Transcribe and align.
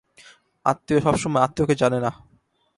আত্মীয় 0.65 0.99
সব 1.05 1.15
সময় 1.15 1.43
আত্মীয়কে 1.43 1.75
জানে 1.75 1.99
না। 2.05 2.11